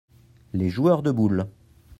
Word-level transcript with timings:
les 0.53 0.71
joueurs 0.71 1.03
de 1.03 1.11
boules. 1.11 1.45